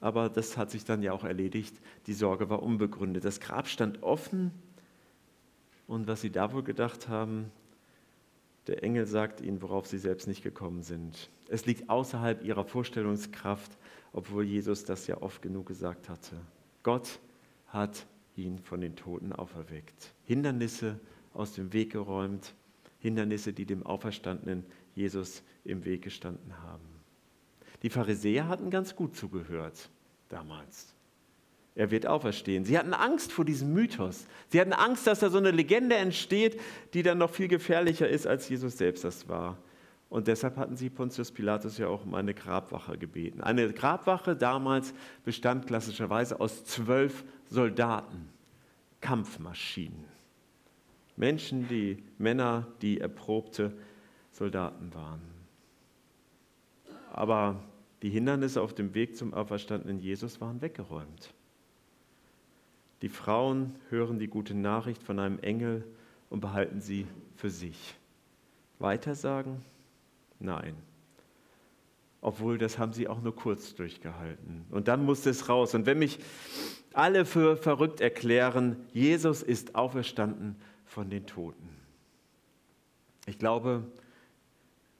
Aber 0.00 0.28
das 0.28 0.56
hat 0.56 0.70
sich 0.70 0.84
dann 0.84 1.02
ja 1.02 1.12
auch 1.12 1.24
erledigt. 1.24 1.74
Die 2.06 2.14
Sorge 2.14 2.50
war 2.50 2.62
unbegründet. 2.62 3.24
Das 3.24 3.40
Grab 3.40 3.68
stand 3.68 4.02
offen. 4.02 4.50
Und 5.86 6.06
was 6.06 6.20
sie 6.20 6.30
da 6.30 6.52
wohl 6.52 6.62
gedacht 6.62 7.08
haben, 7.08 7.50
der 8.66 8.82
Engel 8.82 9.06
sagt 9.06 9.40
ihnen, 9.40 9.62
worauf 9.62 9.86
sie 9.86 9.98
selbst 9.98 10.28
nicht 10.28 10.42
gekommen 10.42 10.82
sind. 10.82 11.30
Es 11.48 11.66
liegt 11.66 11.88
außerhalb 11.88 12.44
ihrer 12.44 12.64
Vorstellungskraft, 12.64 13.76
obwohl 14.12 14.44
Jesus 14.44 14.84
das 14.84 15.06
ja 15.06 15.22
oft 15.22 15.42
genug 15.42 15.66
gesagt 15.66 16.08
hatte. 16.08 16.36
Gott 16.82 17.18
hat 17.68 18.06
ihn 18.36 18.58
von 18.58 18.80
den 18.80 18.96
Toten 18.96 19.32
auferweckt. 19.32 20.14
Hindernisse 20.24 20.98
aus 21.32 21.54
dem 21.54 21.72
Weg 21.72 21.92
geräumt, 21.92 22.54
Hindernisse, 22.98 23.52
die 23.52 23.66
dem 23.66 23.84
auferstandenen 23.84 24.64
Jesus 24.94 25.42
im 25.64 25.84
Weg 25.84 26.02
gestanden 26.02 26.58
haben. 26.62 26.88
Die 27.82 27.90
Pharisäer 27.90 28.48
hatten 28.48 28.70
ganz 28.70 28.94
gut 28.94 29.16
zugehört 29.16 29.88
damals. 30.28 30.94
Er 31.74 31.90
wird 31.90 32.06
auferstehen. 32.06 32.64
Sie 32.64 32.76
hatten 32.76 32.94
Angst 32.94 33.32
vor 33.32 33.44
diesem 33.44 33.72
Mythos. 33.72 34.26
Sie 34.48 34.60
hatten 34.60 34.72
Angst, 34.72 35.06
dass 35.06 35.20
da 35.20 35.30
so 35.30 35.38
eine 35.38 35.50
Legende 35.50 35.96
entsteht, 35.96 36.60
die 36.94 37.02
dann 37.02 37.18
noch 37.18 37.30
viel 37.30 37.48
gefährlicher 37.48 38.08
ist, 38.08 38.26
als 38.26 38.48
Jesus 38.48 38.76
selbst 38.76 39.04
das 39.04 39.28
war. 39.28 39.56
Und 40.08 40.26
deshalb 40.26 40.56
hatten 40.56 40.76
sie 40.76 40.90
Pontius 40.90 41.30
Pilatus 41.30 41.78
ja 41.78 41.86
auch 41.86 42.04
um 42.04 42.14
eine 42.14 42.34
Grabwache 42.34 42.98
gebeten. 42.98 43.40
Eine 43.40 43.72
Grabwache 43.72 44.34
damals 44.34 44.92
bestand 45.24 45.68
klassischerweise 45.68 46.40
aus 46.40 46.64
zwölf 46.64 47.24
Soldaten, 47.46 48.28
Kampfmaschinen. 49.00 50.04
Menschen, 51.16 51.68
die 51.68 52.02
Männer, 52.18 52.66
die 52.82 53.00
erprobte 53.00 53.72
Soldaten 54.32 54.92
waren. 54.94 55.20
Aber 57.12 57.62
die 58.02 58.10
Hindernisse 58.10 58.60
auf 58.62 58.74
dem 58.74 58.94
Weg 58.94 59.16
zum 59.16 59.32
auferstandenen 59.32 60.00
Jesus 60.00 60.40
waren 60.40 60.60
weggeräumt. 60.60 61.32
Die 63.02 63.08
Frauen 63.08 63.76
hören 63.88 64.18
die 64.18 64.28
gute 64.28 64.54
Nachricht 64.54 65.02
von 65.02 65.18
einem 65.18 65.38
Engel 65.40 65.84
und 66.28 66.40
behalten 66.40 66.80
sie 66.80 67.06
für 67.36 67.50
sich. 67.50 67.94
Weitersagen? 68.78 69.62
Nein. 70.38 70.74
Obwohl, 72.20 72.58
das 72.58 72.78
haben 72.78 72.92
sie 72.92 73.08
auch 73.08 73.22
nur 73.22 73.34
kurz 73.34 73.74
durchgehalten. 73.74 74.66
Und 74.70 74.88
dann 74.88 75.04
musste 75.04 75.30
es 75.30 75.48
raus. 75.48 75.74
Und 75.74 75.86
wenn 75.86 75.98
mich 75.98 76.18
alle 76.92 77.24
für 77.24 77.56
verrückt 77.56 78.00
erklären, 78.00 78.76
Jesus 78.92 79.42
ist 79.42 79.74
auferstanden 79.74 80.56
von 80.84 81.08
den 81.08 81.26
Toten. 81.26 81.68
Ich 83.26 83.38
glaube, 83.38 83.84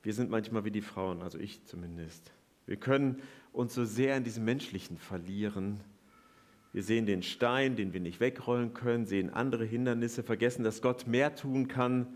wir 0.02 0.14
sind 0.14 0.30
manchmal 0.30 0.64
wie 0.64 0.71
die 0.71 0.83
Frauen, 0.83 1.21
also 1.21 1.38
ich 1.38 1.64
zumindest. 1.66 2.33
Wir 2.66 2.76
können 2.76 3.21
uns 3.52 3.75
so 3.75 3.85
sehr 3.85 4.16
in 4.16 4.25
diesem 4.25 4.45
Menschlichen 4.45 4.97
verlieren. 4.97 5.80
Wir 6.72 6.82
sehen 6.84 7.06
den 7.06 7.22
Stein, 7.22 7.74
den 7.74 7.92
wir 7.92 8.00
nicht 8.00 8.20
wegrollen 8.20 8.74
können, 8.74 9.04
sehen 9.06 9.30
andere 9.30 9.64
Hindernisse, 9.64 10.22
vergessen, 10.22 10.62
dass 10.62 10.82
Gott 10.82 11.06
mehr 11.06 11.34
tun 11.34 11.66
kann. 11.66 12.06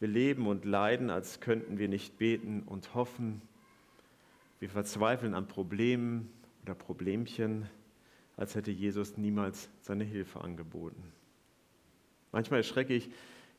Wir 0.00 0.08
leben 0.08 0.46
und 0.46 0.64
leiden, 0.64 1.10
als 1.10 1.40
könnten 1.40 1.78
wir 1.78 1.88
nicht 1.88 2.16
beten 2.16 2.62
und 2.62 2.94
hoffen. 2.94 3.42
Wir 4.60 4.70
verzweifeln 4.70 5.34
an 5.34 5.46
Problemen 5.46 6.30
oder 6.62 6.74
Problemchen, 6.74 7.68
als 8.36 8.54
hätte 8.54 8.70
Jesus 8.70 9.18
niemals 9.18 9.68
seine 9.82 10.04
Hilfe 10.04 10.40
angeboten. 10.40 11.02
Manchmal 12.32 12.60
erschrecke 12.60 12.94
ich, 12.94 13.10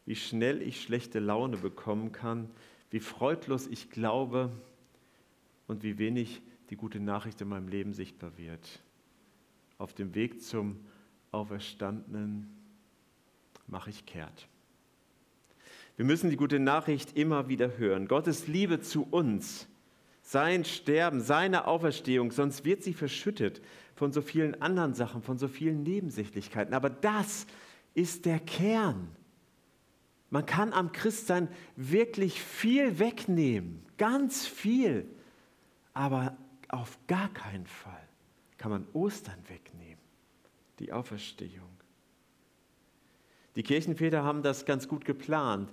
wie 0.05 0.15
schnell 0.15 0.61
ich 0.61 0.81
schlechte 0.81 1.19
Laune 1.19 1.57
bekommen 1.57 2.11
kann, 2.11 2.49
wie 2.89 2.99
freudlos 2.99 3.67
ich 3.67 3.91
glaube 3.91 4.51
und 5.67 5.83
wie 5.83 5.97
wenig 5.97 6.41
die 6.69 6.75
gute 6.75 6.99
Nachricht 6.99 7.39
in 7.41 7.49
meinem 7.49 7.67
Leben 7.67 7.93
sichtbar 7.93 8.37
wird. 8.37 8.81
Auf 9.77 9.93
dem 9.93 10.15
Weg 10.15 10.41
zum 10.41 10.79
Auferstandenen 11.31 12.49
mache 13.67 13.89
ich 13.89 14.05
kehrt. 14.05 14.47
Wir 15.95 16.05
müssen 16.05 16.29
die 16.29 16.37
gute 16.37 16.59
Nachricht 16.59 17.17
immer 17.17 17.49
wieder 17.49 17.77
hören. 17.77 18.07
Gottes 18.07 18.47
Liebe 18.47 18.81
zu 18.81 19.03
uns, 19.03 19.67
sein 20.21 20.65
Sterben, 20.65 21.21
seine 21.21 21.67
Auferstehung, 21.67 22.31
sonst 22.31 22.65
wird 22.65 22.83
sie 22.83 22.93
verschüttet 22.93 23.61
von 23.95 24.11
so 24.11 24.21
vielen 24.21 24.59
anderen 24.61 24.93
Sachen, 24.93 25.21
von 25.21 25.37
so 25.37 25.47
vielen 25.47 25.83
Nebensächlichkeiten. 25.83 26.73
Aber 26.73 26.89
das 26.89 27.45
ist 27.93 28.25
der 28.25 28.39
Kern. 28.39 29.09
Man 30.29 30.45
kann 30.45 30.73
am 30.73 30.91
Christsein 30.91 31.47
wirklich 31.75 32.41
viel 32.41 32.97
wegnehmen, 32.97 33.85
ganz 33.97 34.47
viel, 34.47 35.07
aber 35.93 36.35
auf 36.69 36.97
gar 37.05 37.31
keinen 37.33 37.67
Fall 37.67 38.02
kann 38.63 38.71
man 38.71 38.87
Ostern 38.93 39.39
wegnehmen, 39.49 39.99
die 40.79 40.93
Auferstehung. 40.93 41.67
Die 43.57 43.63
Kirchenväter 43.63 44.23
haben 44.23 44.41
das 44.41 44.63
ganz 44.63 44.87
gut 44.87 45.03
geplant, 45.03 45.69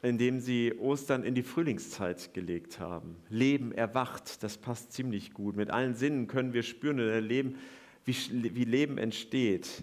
indem 0.00 0.38
sie 0.38 0.72
Ostern 0.78 1.24
in 1.24 1.34
die 1.34 1.42
Frühlingszeit 1.42 2.32
gelegt 2.32 2.78
haben. 2.78 3.16
Leben 3.30 3.72
erwacht, 3.72 4.44
das 4.44 4.58
passt 4.58 4.92
ziemlich 4.92 5.34
gut. 5.34 5.56
Mit 5.56 5.70
allen 5.70 5.96
Sinnen 5.96 6.28
können 6.28 6.52
wir 6.52 6.62
spüren 6.62 7.00
und 7.00 7.08
erleben, 7.08 7.58
wie, 8.04 8.14
wie 8.54 8.64
Leben 8.64 8.96
entsteht. 8.96 9.82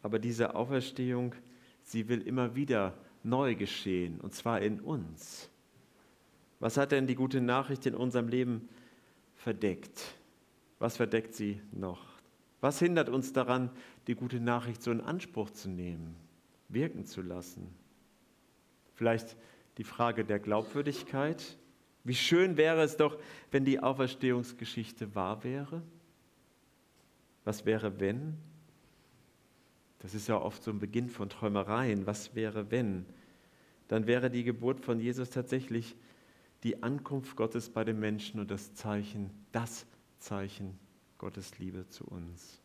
Aber 0.00 0.20
diese 0.20 0.54
Auferstehung, 0.54 1.34
sie 1.82 2.08
will 2.08 2.22
immer 2.22 2.54
wieder 2.54 2.94
neu 3.24 3.56
geschehen, 3.56 4.20
und 4.20 4.32
zwar 4.32 4.60
in 4.60 4.78
uns. 4.78 5.50
Was 6.60 6.76
hat 6.76 6.92
denn 6.92 7.08
die 7.08 7.16
gute 7.16 7.40
Nachricht 7.40 7.84
in 7.84 7.96
unserem 7.96 8.28
Leben 8.28 8.68
verdeckt? 9.34 10.14
Was 10.78 10.96
verdeckt 10.96 11.34
sie 11.34 11.60
noch? 11.72 12.14
Was 12.60 12.78
hindert 12.78 13.08
uns 13.08 13.32
daran, 13.32 13.70
die 14.06 14.14
gute 14.14 14.40
Nachricht 14.40 14.82
so 14.82 14.90
in 14.90 15.00
Anspruch 15.00 15.50
zu 15.50 15.68
nehmen, 15.68 16.16
wirken 16.68 17.04
zu 17.04 17.22
lassen? 17.22 17.74
Vielleicht 18.94 19.36
die 19.78 19.84
Frage 19.84 20.24
der 20.24 20.38
Glaubwürdigkeit. 20.38 21.58
Wie 22.04 22.14
schön 22.14 22.56
wäre 22.56 22.82
es 22.82 22.96
doch, 22.96 23.18
wenn 23.50 23.64
die 23.64 23.80
Auferstehungsgeschichte 23.80 25.14
wahr 25.14 25.44
wäre? 25.44 25.82
Was 27.44 27.66
wäre, 27.66 28.00
wenn? 28.00 28.38
Das 29.98 30.14
ist 30.14 30.28
ja 30.28 30.40
oft 30.40 30.62
so 30.62 30.70
ein 30.70 30.78
Beginn 30.78 31.08
von 31.08 31.28
Träumereien. 31.28 32.06
Was 32.06 32.34
wäre, 32.34 32.70
wenn? 32.70 33.06
Dann 33.88 34.06
wäre 34.06 34.30
die 34.30 34.44
Geburt 34.44 34.80
von 34.80 35.00
Jesus 35.00 35.30
tatsächlich 35.30 35.96
die 36.62 36.82
Ankunft 36.82 37.36
Gottes 37.36 37.68
bei 37.68 37.84
den 37.84 38.00
Menschen 38.00 38.40
und 38.40 38.50
das 38.50 38.74
Zeichen, 38.74 39.30
das 39.52 39.86
Zeichen 40.24 40.78
Gottes 41.18 41.58
Liebe 41.58 41.86
zu 41.88 42.04
uns. 42.04 42.60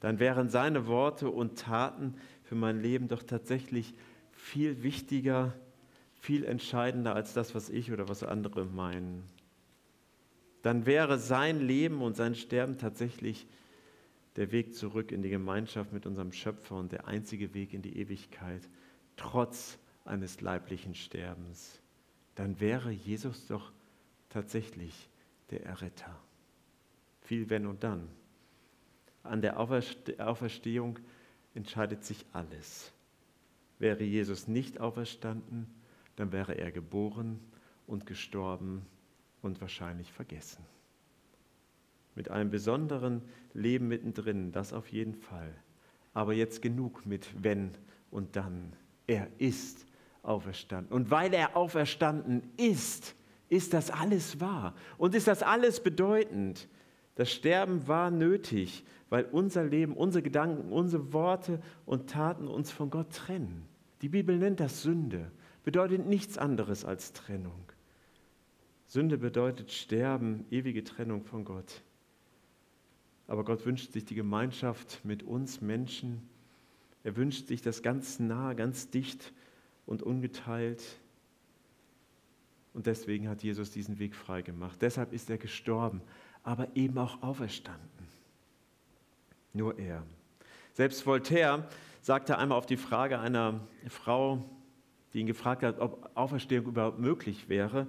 Dann 0.00 0.18
wären 0.18 0.48
seine 0.48 0.86
Worte 0.86 1.30
und 1.30 1.58
Taten 1.58 2.14
für 2.42 2.56
mein 2.56 2.80
Leben 2.80 3.08
doch 3.08 3.22
tatsächlich 3.22 3.94
viel 4.32 4.82
wichtiger, 4.82 5.54
viel 6.14 6.44
entscheidender 6.44 7.14
als 7.14 7.34
das, 7.34 7.54
was 7.54 7.70
ich 7.70 7.92
oder 7.92 8.08
was 8.08 8.24
andere 8.24 8.64
meinen. 8.64 9.22
Dann 10.62 10.86
wäre 10.86 11.18
sein 11.18 11.60
Leben 11.60 12.02
und 12.02 12.16
sein 12.16 12.34
Sterben 12.34 12.78
tatsächlich 12.78 13.46
der 14.36 14.50
Weg 14.50 14.74
zurück 14.74 15.12
in 15.12 15.22
die 15.22 15.30
Gemeinschaft 15.30 15.92
mit 15.92 16.06
unserem 16.06 16.32
Schöpfer 16.32 16.76
und 16.76 16.92
der 16.92 17.06
einzige 17.06 17.54
Weg 17.54 17.74
in 17.74 17.82
die 17.82 17.98
Ewigkeit, 17.98 18.68
trotz 19.16 19.78
eines 20.04 20.40
leiblichen 20.40 20.94
Sterbens, 20.94 21.80
dann 22.34 22.58
wäre 22.58 22.90
Jesus 22.90 23.46
doch 23.46 23.72
tatsächlich 24.30 25.08
der 25.50 25.64
Erretter. 25.64 26.18
Viel 27.22 27.50
wenn 27.50 27.66
und 27.66 27.82
dann. 27.82 28.08
An 29.22 29.40
der 29.40 29.58
Auferstehung 29.58 30.98
entscheidet 31.54 32.04
sich 32.04 32.26
alles. 32.32 32.92
Wäre 33.78 34.04
Jesus 34.04 34.48
nicht 34.48 34.80
auferstanden, 34.80 35.66
dann 36.16 36.32
wäre 36.32 36.54
er 36.54 36.72
geboren 36.72 37.40
und 37.86 38.06
gestorben 38.06 38.84
und 39.40 39.60
wahrscheinlich 39.60 40.12
vergessen 40.12 40.64
mit 42.14 42.30
einem 42.30 42.50
besonderen 42.50 43.22
Leben 43.54 43.88
mittendrin, 43.88 44.52
das 44.52 44.72
auf 44.72 44.88
jeden 44.88 45.14
Fall. 45.14 45.52
Aber 46.14 46.32
jetzt 46.34 46.62
genug 46.62 47.06
mit 47.06 47.28
wenn 47.42 47.72
und 48.10 48.36
dann. 48.36 48.74
Er 49.06 49.28
ist 49.38 49.86
auferstanden. 50.22 50.92
Und 50.92 51.10
weil 51.10 51.32
er 51.34 51.56
auferstanden 51.56 52.42
ist, 52.56 53.14
ist 53.48 53.74
das 53.74 53.90
alles 53.90 54.40
wahr 54.40 54.74
und 54.98 55.14
ist 55.14 55.26
das 55.26 55.42
alles 55.42 55.82
bedeutend. 55.82 56.68
Das 57.14 57.30
Sterben 57.30 57.86
war 57.88 58.10
nötig, 58.10 58.84
weil 59.10 59.24
unser 59.24 59.64
Leben, 59.64 59.94
unsere 59.94 60.22
Gedanken, 60.22 60.72
unsere 60.72 61.12
Worte 61.12 61.60
und 61.84 62.08
Taten 62.08 62.48
uns 62.48 62.70
von 62.70 62.90
Gott 62.90 63.12
trennen. 63.12 63.66
Die 64.00 64.08
Bibel 64.08 64.38
nennt 64.38 64.60
das 64.60 64.82
Sünde, 64.82 65.30
bedeutet 65.64 66.06
nichts 66.06 66.38
anderes 66.38 66.84
als 66.84 67.12
Trennung. 67.12 67.64
Sünde 68.86 69.18
bedeutet 69.18 69.70
Sterben, 69.70 70.44
ewige 70.50 70.84
Trennung 70.84 71.24
von 71.24 71.44
Gott. 71.44 71.82
Aber 73.26 73.44
Gott 73.44 73.64
wünscht 73.64 73.92
sich 73.92 74.04
die 74.04 74.14
Gemeinschaft 74.14 75.00
mit 75.04 75.22
uns 75.22 75.60
Menschen. 75.60 76.28
Er 77.04 77.16
wünscht 77.16 77.46
sich 77.46 77.62
das 77.62 77.82
ganz 77.82 78.18
nah, 78.18 78.52
ganz 78.54 78.90
dicht 78.90 79.32
und 79.86 80.02
ungeteilt. 80.02 80.82
Und 82.74 82.86
deswegen 82.86 83.28
hat 83.28 83.42
Jesus 83.42 83.70
diesen 83.70 83.98
Weg 83.98 84.14
frei 84.14 84.42
gemacht. 84.42 84.80
Deshalb 84.82 85.12
ist 85.12 85.30
er 85.30 85.38
gestorben, 85.38 86.02
aber 86.42 86.68
eben 86.74 86.98
auch 86.98 87.22
auferstanden. 87.22 87.88
Nur 89.52 89.78
er. 89.78 90.02
Selbst 90.72 91.06
Voltaire 91.06 91.68
sagte 92.00 92.38
einmal 92.38 92.58
auf 92.58 92.66
die 92.66 92.76
Frage 92.76 93.18
einer 93.20 93.60
Frau, 93.88 94.44
die 95.12 95.20
ihn 95.20 95.26
gefragt 95.26 95.62
hat, 95.62 95.78
ob 95.78 96.10
Auferstehung 96.14 96.66
überhaupt 96.66 96.98
möglich 96.98 97.48
wäre, 97.48 97.86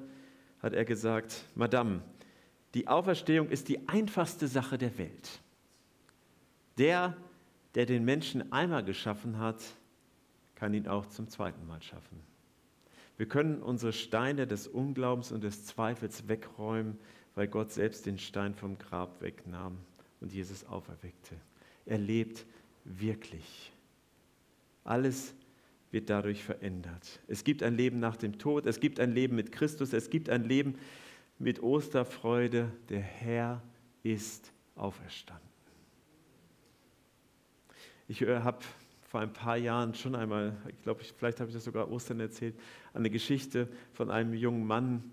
hat 0.62 0.74
er 0.74 0.86
gesagt, 0.86 1.46
Madame, 1.56 2.02
die 2.74 2.88
Auferstehung 2.88 3.50
ist 3.50 3.70
die 3.70 3.88
einfachste 3.88 4.48
Sache 4.48 4.78
der 4.78 4.98
Welt. 4.98 5.40
Der, 6.78 7.16
der 7.76 7.86
den 7.86 8.04
Menschen 8.04 8.52
einmal 8.52 8.84
geschaffen 8.84 9.40
hat, 9.40 9.64
kann 10.56 10.74
ihn 10.74 10.88
auch 10.88 11.06
zum 11.08 11.28
zweiten 11.30 11.66
Mal 11.68 11.82
schaffen. 11.82 12.20
Wir 13.18 13.28
können 13.28 13.62
unsere 13.62 13.94
Steine 13.94 14.48
des 14.48 14.68
Unglaubens 14.68 15.32
und 15.32 15.44
des 15.44 15.66
Zweifels 15.66 16.28
wegräumen, 16.28 16.98
weil 17.36 17.48
Gott 17.48 17.72
selbst 17.72 18.06
den 18.06 18.18
Stein 18.18 18.54
vom 18.54 18.78
Grab 18.78 19.22
wegnahm 19.22 19.78
und 20.22 20.32
Jesus 20.32 20.66
auferweckte. 20.66 21.36
Er 21.86 21.98
lebt 21.98 22.46
wirklich. 22.86 23.72
Alles 24.84 25.34
wird 25.92 26.10
dadurch 26.10 26.44
verändert. 26.44 27.20
Es 27.28 27.44
gibt 27.44 27.63
ein 27.63 27.75
Leben 27.75 28.00
nach 28.00 28.18
dem 28.18 28.40
Tod, 28.40 28.66
es 28.66 28.80
gibt 28.80 29.00
ein 29.00 29.12
Leben 29.12 29.36
mit 29.36 29.52
Christus, 29.52 29.94
es 29.94 30.10
gibt 30.10 30.30
ein 30.30 30.44
Leben 30.44 30.75
mit 31.40 31.62
Osterfreude. 31.62 32.72
Der 32.90 33.02
Herr 33.02 33.62
ist 34.02 34.52
auferstanden. 34.75 35.44
Ich 38.08 38.22
äh, 38.22 38.40
habe 38.40 38.60
vor 39.02 39.22
ein 39.22 39.32
paar 39.32 39.58
Jahren 39.58 39.94
schon 39.94 40.16
einmal, 40.16 40.58
ich 40.68 40.82
glaube, 40.82 41.04
vielleicht 41.04 41.40
habe 41.40 41.50
ich 41.50 41.56
das 41.56 41.63
sogar 41.63 41.90
Ostern 41.92 42.20
erzählt, 42.20 42.56
eine 42.94 43.10
Geschichte 43.10 43.68
von 43.94 44.10
einem 44.10 44.34
jungen 44.34 44.66
Mann 44.66 45.04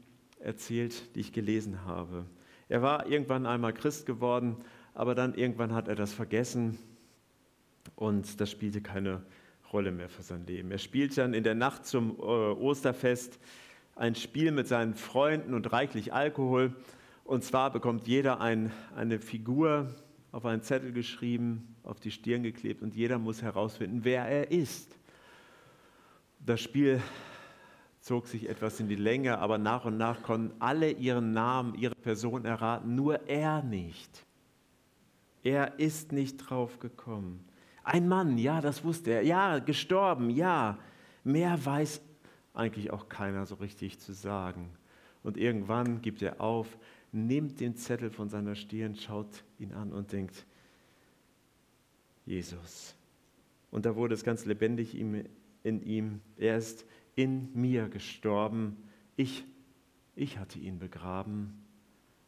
erzählt, 0.40 1.14
die 1.14 1.20
ich 1.20 1.32
gelesen 1.32 1.84
habe. 1.84 2.26
Er 2.68 2.82
war 2.82 3.06
irgendwann 3.06 3.46
einmal 3.46 3.72
Christ 3.72 4.06
geworden, 4.06 4.56
aber 4.94 5.14
dann 5.14 5.34
irgendwann 5.34 5.74
hat 5.74 5.88
er 5.88 5.94
das 5.94 6.12
vergessen 6.12 6.78
und 7.96 8.40
das 8.40 8.50
spielte 8.50 8.80
keine 8.80 9.22
Rolle 9.72 9.92
mehr 9.92 10.08
für 10.08 10.22
sein 10.22 10.46
Leben. 10.46 10.70
Er 10.70 10.78
spielt 10.78 11.16
dann 11.16 11.34
in 11.34 11.44
der 11.44 11.54
Nacht 11.54 11.86
zum 11.86 12.16
äh, 12.18 12.22
Osterfest 12.22 13.38
ein 13.94 14.14
Spiel 14.14 14.50
mit 14.50 14.66
seinen 14.66 14.94
Freunden 14.94 15.54
und 15.54 15.72
reichlich 15.72 16.12
Alkohol. 16.12 16.74
Und 17.24 17.44
zwar 17.44 17.70
bekommt 17.70 18.08
jeder 18.08 18.40
ein, 18.40 18.72
eine 18.96 19.20
Figur 19.20 19.94
auf 20.32 20.46
einen 20.46 20.62
Zettel 20.62 20.92
geschrieben, 20.92 21.76
auf 21.82 22.00
die 22.00 22.10
Stirn 22.10 22.42
geklebt 22.42 22.82
und 22.82 22.94
jeder 22.94 23.18
muss 23.18 23.42
herausfinden, 23.42 24.00
wer 24.02 24.24
er 24.24 24.50
ist. 24.50 24.96
Das 26.44 26.60
Spiel 26.60 27.02
zog 28.10 28.26
sich 28.26 28.48
etwas 28.48 28.80
in 28.80 28.88
die 28.88 28.96
Länge, 28.96 29.38
aber 29.38 29.56
nach 29.56 29.84
und 29.84 29.96
nach 29.96 30.24
konnten 30.24 30.52
alle 30.60 30.90
ihren 30.90 31.30
Namen, 31.30 31.76
ihre 31.76 31.94
Person 31.94 32.44
erraten, 32.44 32.96
nur 32.96 33.28
er 33.28 33.62
nicht. 33.62 34.26
Er 35.44 35.78
ist 35.78 36.10
nicht 36.10 36.38
drauf 36.38 36.80
gekommen. 36.80 37.44
Ein 37.84 38.08
Mann, 38.08 38.36
ja, 38.36 38.60
das 38.60 38.82
wusste 38.82 39.12
er. 39.12 39.22
Ja, 39.22 39.60
gestorben, 39.60 40.28
ja. 40.28 40.76
Mehr 41.22 41.64
weiß 41.64 42.00
eigentlich 42.52 42.90
auch 42.90 43.08
keiner 43.08 43.46
so 43.46 43.54
richtig 43.54 44.00
zu 44.00 44.12
sagen. 44.12 44.70
Und 45.22 45.36
irgendwann 45.36 46.02
gibt 46.02 46.20
er 46.20 46.40
auf, 46.40 46.66
nimmt 47.12 47.60
den 47.60 47.76
Zettel 47.76 48.10
von 48.10 48.28
seiner 48.28 48.56
Stirn, 48.56 48.96
schaut 48.96 49.44
ihn 49.60 49.72
an 49.72 49.92
und 49.92 50.10
denkt, 50.10 50.44
Jesus. 52.26 52.96
Und 53.70 53.86
da 53.86 53.94
wurde 53.94 54.14
es 54.14 54.24
ganz 54.24 54.46
lebendig 54.46 54.98
in 54.98 55.28
ihm. 55.62 56.20
Er 56.36 56.56
ist 56.56 56.84
in 57.14 57.50
mir 57.54 57.88
gestorben. 57.88 58.76
Ich, 59.16 59.44
ich 60.14 60.38
hatte 60.38 60.58
ihn 60.58 60.78
begraben, 60.78 61.64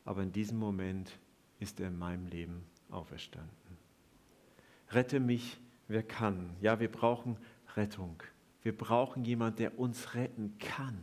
aber 0.05 0.23
in 0.23 0.33
diesem 0.33 0.59
Moment 0.59 1.19
ist 1.61 1.81
er 1.81 1.89
in 1.89 1.99
meinem 1.99 2.27
Leben 2.27 2.65
auferstanden. 2.91 3.53
Rette 4.91 5.21
mich, 5.21 5.59
wer 5.89 6.03
kann. 6.03 6.51
Ja, 6.61 6.81
wir 6.81 6.91
brauchen 6.91 7.37
Rettung. 7.77 8.23
Wir 8.63 8.77
brauchen 8.77 9.25
jemanden, 9.25 9.59
der 9.59 9.79
uns 9.79 10.15
retten 10.15 10.57
kann. 10.59 10.99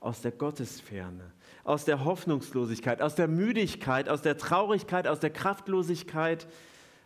Aus 0.00 0.20
der 0.22 0.30
Gottesferne, 0.30 1.32
aus 1.64 1.84
der 1.84 2.04
Hoffnungslosigkeit, 2.04 3.02
aus 3.02 3.16
der 3.16 3.26
Müdigkeit, 3.26 4.08
aus 4.08 4.22
der 4.22 4.38
Traurigkeit, 4.38 5.08
aus 5.08 5.18
der 5.18 5.30
Kraftlosigkeit, 5.30 6.46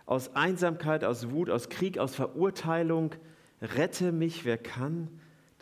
aus 0.04 0.36
Einsamkeit, 0.36 1.02
aus 1.02 1.30
Wut, 1.30 1.48
aus 1.48 1.70
Krieg, 1.70 1.96
aus 1.96 2.14
Verurteilung. 2.14 3.14
Rette 3.62 4.12
mich, 4.12 4.44
wer 4.44 4.58
kann. 4.58 5.08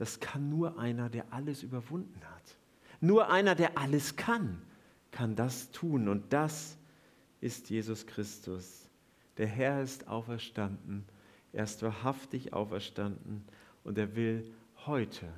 Das 0.01 0.19
kann 0.19 0.49
nur 0.49 0.79
einer, 0.79 1.11
der 1.11 1.31
alles 1.31 1.63
überwunden 1.63 2.23
hat. 2.25 2.57
Nur 3.03 3.29
einer, 3.29 3.55
der 3.55 3.77
alles 3.77 4.17
kann, 4.17 4.63
kann 5.11 5.37
das 5.37 5.73
tun. 5.73 6.09
Und 6.09 6.33
das 6.33 6.79
ist 7.43 7.69
Jesus 7.69 8.07
Christus. 8.07 8.89
Der 9.37 9.47
Herr 9.47 9.83
ist 9.83 10.09
auferstanden. 10.09 11.05
Er 11.53 11.65
ist 11.65 11.83
wahrhaftig 11.83 12.55
auferstanden 12.55 13.45
und 13.85 13.99
er 13.99 14.17
will 14.17 14.51
heute 14.87 15.29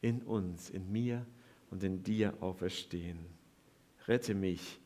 in 0.00 0.22
uns, 0.22 0.70
in 0.70 0.92
mir 0.92 1.26
und 1.68 1.82
in 1.82 2.04
dir 2.04 2.40
auferstehen. 2.40 3.18
Rette 4.06 4.36
mich, 4.36 4.80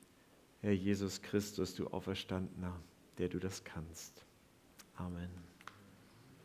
Herr 0.62 0.72
Jesus 0.72 1.20
Christus, 1.20 1.74
du 1.74 1.88
Auferstandener, 1.88 2.80
der 3.18 3.28
du 3.28 3.38
das 3.38 3.62
kannst. 3.62 4.24
Amen. 4.94 5.45